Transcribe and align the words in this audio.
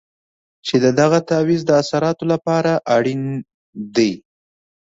چې 0.65 0.75
د 0.83 0.85
دغه 0.99 1.19
تعویض 1.29 1.61
د 1.65 1.71
اثراتو 1.81 2.23
لپاره 2.33 2.71
اړین 2.95 3.23
دی. 3.95 4.11